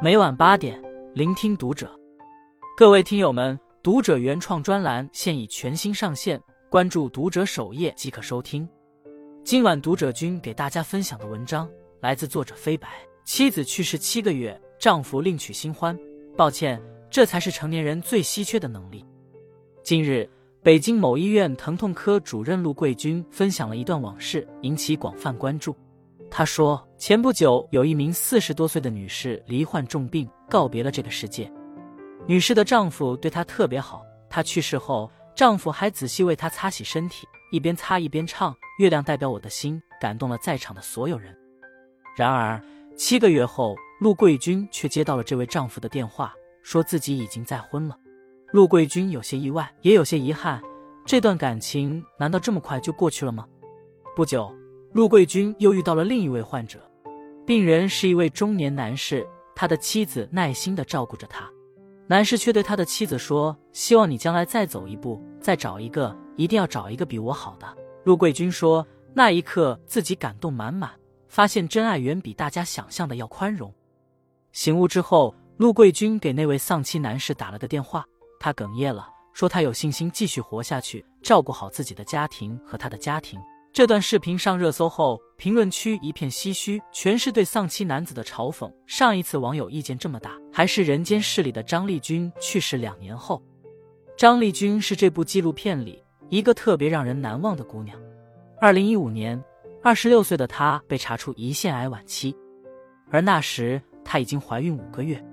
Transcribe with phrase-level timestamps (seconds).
[0.00, 0.80] 每晚八点，
[1.12, 1.90] 聆听读者。
[2.76, 6.40] 各位听友们，读者原创专栏现已全新上线，
[6.70, 8.68] 关注读者首页即可收听。
[9.42, 11.68] 今晚读者君给大家分享的文章
[12.00, 12.88] 来自作者飞白。
[13.24, 15.98] 妻子去世七个月，丈夫另娶新欢。
[16.36, 16.80] 抱歉，
[17.10, 19.04] 这才是成年人最稀缺的能力。
[19.82, 20.30] 近日，
[20.62, 25.74] 北京某医院疼痛科主任陆桂军分享了一段往事，引起广泛关注。
[26.30, 31.50] 他说，前不久有一名四十多岁的女士罹患重病，告别了这个世界。
[32.26, 41.34] 女士的丈夫对她特别好，她去世后，丈夫还仔细为她擦洗身体，一边擦一边唱《月亮代表我的心》，感动了在场的所有人。
[42.14, 42.60] 然而，
[42.96, 47.96] 七个月后，陆桂军却接到了这位丈夫的电话，说自己已经再婚了。
[48.52, 50.62] 陆桂军有些意外，也有些遗憾，
[51.06, 53.46] 这段感情难道这么快就过去了吗？
[54.14, 54.57] 不久。
[54.92, 56.80] 陆桂军又遇到了另一位患者，
[57.46, 61.48] 病人是一位中年男士，他的妻子耐心的照顾着他，
[62.06, 67.66] 男士却对他的妻子说：“希望你将来再走一步，再找一个，一定要找一个比我好的。”
[68.04, 70.90] 陆桂军说：“那一刻自己感动满满，
[71.28, 73.72] 发现真爱远比大家想象的要宽容。”
[74.52, 78.06] 醒悟之后，陆桂军给那位丧妻男士打了个电话，
[78.40, 83.38] 他哽咽了，说他有信心继续活下去，照顾好自己的家庭和他的家庭。
[83.72, 88.72] 这段视频上热搜后，评论区一片唏嘘，全是对丧妻男子的嘲讽。
[88.86, 93.40] 上一次网友意见这么大，还是《人间世》里的张丽君去世两年后。
[94.16, 97.96] 张丽君是这部纪录片里一个特别让人难忘的姑娘。
[98.60, 99.40] 二零一五年，
[99.80, 102.34] 二十六岁的她被查出胰腺癌晚期，
[103.10, 105.24] 而那时她已经怀孕五个月，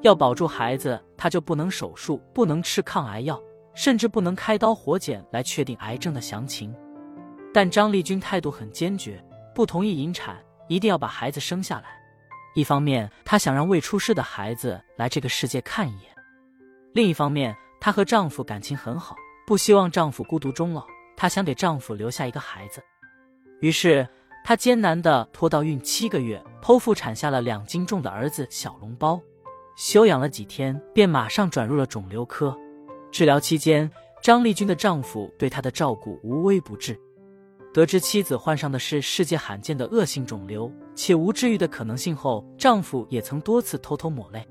[0.00, 3.40] 要保住孩子，她就不能手术，不能吃抗癌药，
[3.74, 6.74] 甚至不能开刀活检来确定癌症的详情。
[7.52, 9.22] 但张丽君态度很坚决，
[9.54, 10.36] 不同意引产，
[10.68, 12.00] 一定要把孩子生下来。
[12.54, 16.10] 一方面，她想让未出世的孩子来这个世界看一眼；
[16.92, 20.86] 另一方面，她和丈夫感情很好，不希望丈夫孤独终老，
[21.16, 22.82] 她想给丈夫留下一个孩子。
[23.60, 24.06] 于是，
[24.44, 29.20] 她艰难地拖到孕七个月，剖腹产下了两斤重的儿子小笼包。
[29.76, 32.54] 休养了几天，便马上转入了肿瘤科。
[33.10, 33.90] 治疗期间，
[34.22, 36.98] 张丽君的丈夫对她的照顾无微不至。
[37.72, 44.46] 得知妻子患上的是世界罕见的恶性肿瘤，且无治愈的可能性后，丈夫也曾多次偷偷抹泪。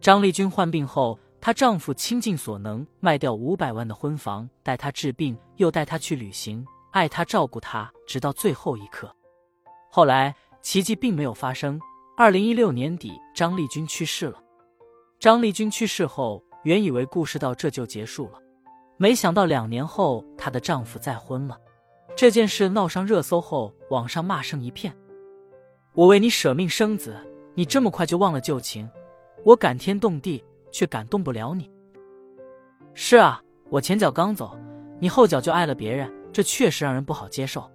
[0.00, 9.14] 张丽君患病后，她丈夫倾尽所能，卖掉五百万的婚房，带她治病，又带她去旅行，爱她照顾她，直到最后一刻。
[9.88, 11.80] 后来奇迹并没有发生。
[12.16, 14.42] 二零一六年底，张丽君去世了。
[15.20, 18.38] 张丽君去世后，原以为故事到这就结束了，
[18.96, 21.56] 没想到两年后，她的丈夫再婚了。
[22.16, 24.94] 这件事闹上热搜后，网上骂声一片。
[25.94, 27.16] 我为你舍命生子，
[27.54, 28.88] 你这么快就忘了旧情？
[29.44, 31.70] 我感天动地，却感动不了你。
[32.92, 34.56] 是啊，我前脚刚走，
[34.98, 37.68] 你后脚就爱了别人，这确实让人不好接受。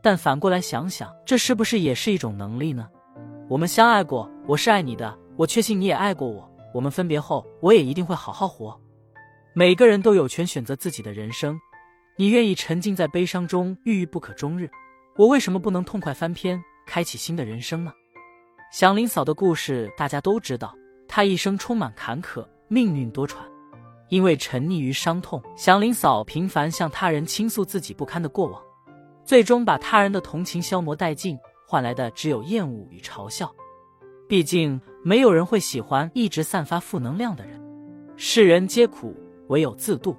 [0.00, 2.88] 但反过来想想，这是不是也是一种能力呢？
[3.48, 6.48] 我们相爱过，我是爱你的，我确信你也爱过我。
[6.72, 8.78] 我们分别后，我也一定会好好活。
[9.54, 11.58] 每个人都有权选择自己的人生。
[12.20, 14.68] 你愿意沉浸在悲伤中郁郁不可终日，
[15.16, 17.92] 我为什么不能痛快翻篇，开启新的人生呢？
[18.72, 20.74] 祥林嫂的故事大家都知道，
[21.06, 23.36] 她一生充满坎坷，命运多舛。
[24.08, 28.60] 因为沉溺于伤痛，祥林嫂频繁向他人倾诉自己不堪的过往，
[29.24, 33.54] 最终把他人的同情消磨殆尽，换来的只有厌恶与嘲笑。
[34.28, 37.62] 毕竟，没有人会喜欢一直散发负能量的人。
[38.16, 39.14] 世人皆苦，
[39.46, 40.16] 唯有自渡。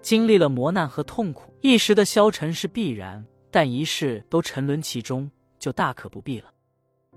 [0.00, 6.50] 经历了磨难和痛苦，一时的消沉是必然，但一世都沉沦其中，就大可不必了。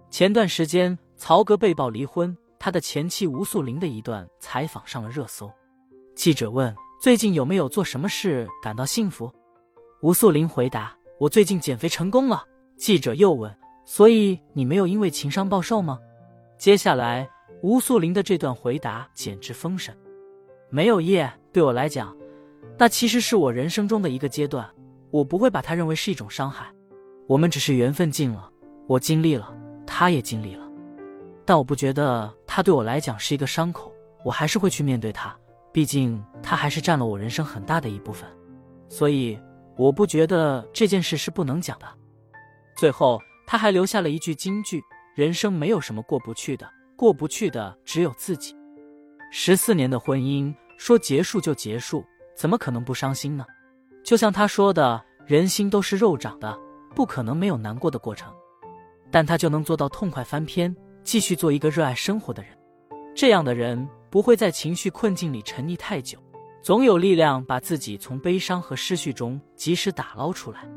[0.10, 5.50] 前段时间，曹格被曝离婚，他的前妻吴素玲的一段采访上了热搜。
[6.16, 9.32] 记者问：“最近有没有做什么事感到幸福？”
[10.02, 12.44] 吴素玲回答：“我最近减肥成功了。”
[12.76, 13.56] 记者又问
[13.86, 15.98] ：“所以你没有因为情伤暴瘦吗？”
[16.58, 17.30] 接下来，
[17.62, 19.96] 吴素玲的这段回答简直封神
[20.70, 22.16] ：“没有夜，对我来讲。”
[22.82, 24.68] 那其实是我人生中的一个阶段，
[25.12, 26.66] 我不会把它认为是一种伤害。
[27.28, 28.52] 我们只是缘分尽了，
[28.88, 29.56] 我尽力了，
[29.86, 30.68] 他也尽力了，
[31.46, 33.94] 但我不觉得他对我来讲是一个伤口，
[34.26, 35.38] 我还是会去面对他，
[35.72, 38.28] 毕竟他还是占了我人生很大的一部分，
[38.90, 39.40] 所以
[39.78, 41.86] 我不觉得这件事是不能讲的。
[42.76, 44.82] 最后，他还留下了一句金句：
[45.16, 46.68] 人生没有什么过不去的，
[46.98, 48.56] 过不去的只有自己。
[49.32, 52.04] 十四年的婚姻，说结束就结束。
[52.42, 53.46] 怎么可能不伤心呢？
[54.04, 56.58] 就像他说的，人心都是肉长的，
[56.96, 58.34] 不可能没有难过的过程。
[59.12, 62.52] 但他就能做到痛快翻篇，继续做一个热爱生活的人。
[63.14, 66.18] 这样的人不会在情绪困境里沉溺太久，
[66.64, 70.68] 总有力量把自己从悲伤和失序中及时打捞出来。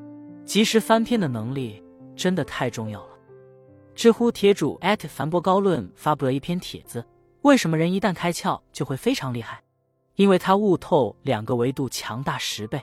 [0.44, 1.82] 及时翻篇的能力
[2.14, 3.14] 真的太重要了。
[3.94, 7.02] 知乎帖主艾特凡博高论发布了一篇帖子：
[7.40, 9.63] 为什么人一旦开窍就会非常厉害？
[10.16, 12.80] 因为他悟透两个维度强大十倍。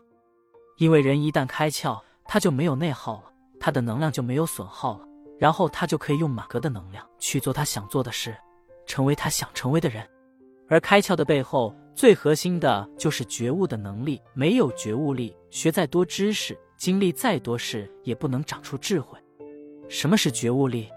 [0.78, 5.08] 因为人一旦开窍，他就没有内耗了，他的能量就没有损耗了，
[5.38, 8.36] 然后他就可以用满格的能量去做他想做的事。
[8.88, 10.06] 成为他想成为的人，
[10.68, 14.20] 而开窍的背后最核心的就是觉悟的能力。
[14.34, 19.18] 没有觉悟力，学再多知识，经历再多事，也不能长出智慧。
[19.88, 20.90] 什么是觉悟力？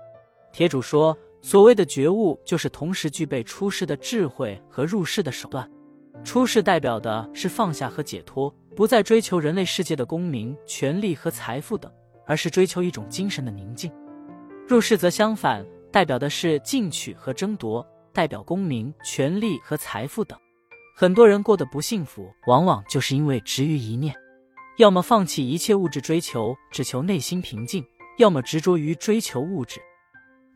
[0.50, 5.70] 帖主说，所谓的觉悟，就是同时具备出世的智慧和入世的手段。
[6.22, 11.90] 出世代表的是放下和解脱，不再追求人类世界的功名、权力和财富等，
[12.26, 13.90] 而是追求一种精神的宁静。
[14.68, 15.64] 入世则相反。
[15.92, 20.36] 代表的是进取和争夺，代表功名、权力和财富等。
[20.96, 24.12] 很多人过得不幸福，往往就是因为执于一念，
[24.78, 27.80] 要么放弃一切物质追求，只求内心平静；
[28.18, 29.80] 要么执着于追求物质。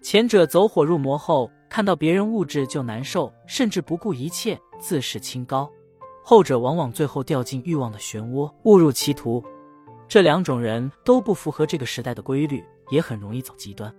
[0.02, 5.70] 前者走火入魔后，看到别人物质就难受，甚至不顾一切，自视清高；
[6.22, 9.44] 后者往往最后掉进欲望的漩涡，误入歧途。
[10.08, 13.94] 这两种人都不符合这个时代的规律，也很容易走极端。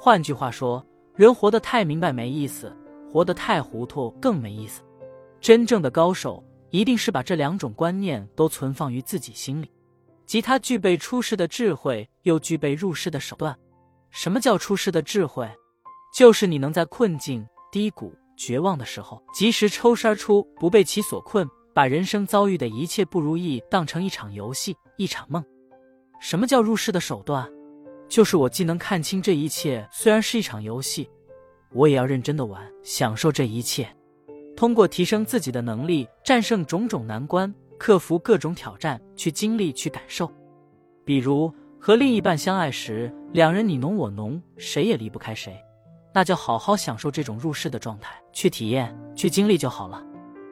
[0.00, 0.84] 换句话说，
[1.14, 2.74] 人活得太明白没意思，
[3.12, 4.82] 活得太糊涂更没意思。
[5.38, 9.70] 真正的高手一定是把这两种观念都存放于自己心里，
[10.24, 13.54] 即他具备出世的智慧，又具备入世的手段。
[14.10, 15.46] 什么叫出世的智慧？
[16.16, 25.44] 就是你能在困境、低谷、绝望的时候，及时抽身而出，不被其所困，把人生遭遇的一切不如意当成一场游戏、一场梦。
[26.18, 27.46] 什么叫入世的手段？
[28.08, 31.06] 就是我既能看清这一切，虽然是一场游戏，
[31.70, 33.86] 我也要认真的玩，享受这一切。
[34.56, 40.32] 通过提升自己的能力，战胜种种难关，克服各种挑战，去经历，去感受。
[41.04, 45.54] 比如和另一半相爱时，两人你侬我侬，谁也离不开谁，
[46.16, 50.02] 那就好好享受这种入世的状态，去体验，去经历就好了。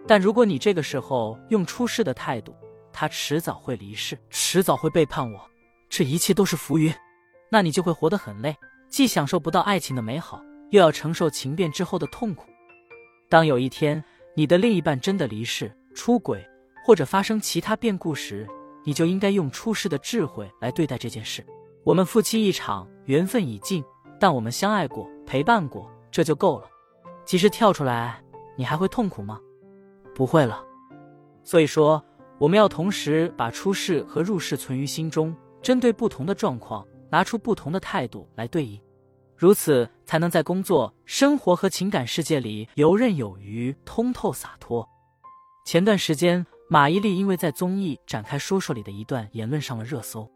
[0.06, 2.55] 但如果你这个时候用出世的态度，
[2.93, 5.40] 他迟早会离世，迟早会背叛我，
[5.88, 6.93] 这一切都是浮云。
[7.50, 8.55] 那你就会活得很累，
[8.90, 10.38] 既享受不到爱情的美好，
[10.69, 12.44] 又要承受情变之后的痛苦。
[13.31, 14.05] 当有一天
[14.37, 16.46] 你的另一半真的离世、出轨
[16.84, 18.46] 或者发生其他变故时，
[18.84, 21.43] 你就应该用出世的智慧来对待这件事。
[21.84, 23.82] 我们夫妻一场，缘分已尽，
[24.20, 26.66] 但我们相爱过、陪伴过，这就够了。
[27.24, 28.22] 其实跳出来，
[28.56, 29.40] 你还会痛苦吗？
[30.14, 30.64] 不会了。
[31.42, 32.02] 所以说，
[32.38, 36.86] 我们要同时把出世和入世存于心中，针对不同的状况。
[37.10, 38.80] 拿出不同的态度来对应，
[39.36, 44.88] 如此才能在工作、生活和情感世界里游刃有余、通透洒脱。
[45.64, 50.28] 前段时间，马伊琍因为在综艺展开说说里的一段言论上了热搜。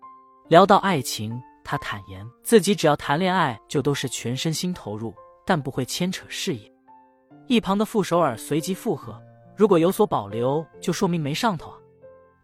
[0.47, 1.37] 聊到爱情，
[1.71, 5.13] 他坦言自己只要谈恋爱就都是全身心投入，
[5.45, 6.73] 但不会牵扯事业。
[7.47, 9.21] 一旁的傅首尔随即附和
[9.55, 11.77] ：“如果有所保留，就说明没上头啊。”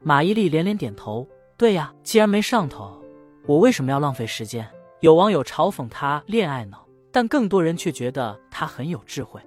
[0.04, 1.26] 马伊琍连连点头
[1.56, 3.02] ：“对呀，既然没上头。”
[3.48, 4.68] 我为什么要浪费时间？
[5.00, 9.40] 有网友嘲讽他恋爱脑，但更多人却觉得他很有智慧。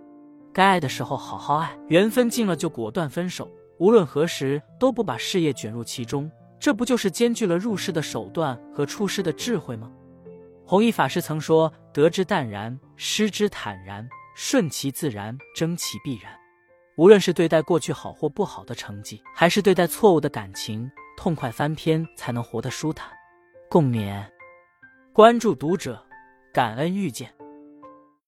[0.52, 3.48] 该爱的时候好好爱，缘分尽了就果断分手，
[3.78, 9.92] 无论何时都不把事业卷入其中，这不就是兼具了入世的手段和出世的智慧吗？
[10.66, 16.32] 弘一法师曾说：“得之淡然，失之坦然，顺其自然，争其必然。”
[16.98, 23.10] 无论是对待过去好或不好的成绩，还是对待错误的感情，痛快翻篇才能活得舒坦。
[23.70, 24.26] 共勉，
[25.14, 26.04] 关注读者，
[26.52, 27.37] 感恩遇见。